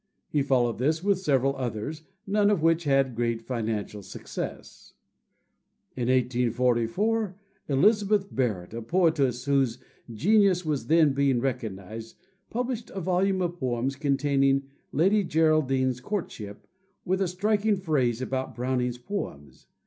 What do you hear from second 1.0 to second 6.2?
with several others, none of which had great financial success. In